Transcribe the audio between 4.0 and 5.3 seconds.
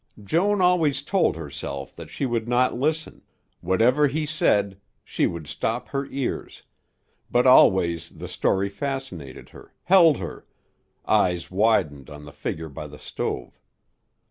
he said she